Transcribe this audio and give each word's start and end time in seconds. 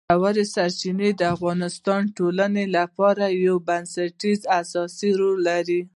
ژورې 0.19 0.45
سرچینې 0.53 1.09
د 1.15 1.21
افغانستان 1.35 2.01
د 2.05 2.13
ټولنې 2.17 2.65
لپاره 2.77 3.23
یو 3.45 3.55
بنسټیز 3.67 4.39
او 4.45 4.51
اساسي 4.61 5.09
رول 5.19 5.37
لري. 5.49 5.81